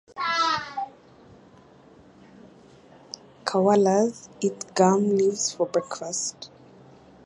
[3.45, 6.49] Koalas eat gum leaves for breakfast.